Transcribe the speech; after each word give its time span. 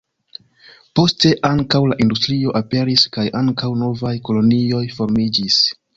Poste 0.99 1.33
ankaŭ 1.49 1.81
la 1.91 1.97
industrio 2.05 2.55
aperis 2.61 3.03
kaj 3.19 3.27
ankaŭ 3.43 3.73
novaj 3.83 4.15
kolonioj 4.31 4.85
formiĝis. 4.99 5.61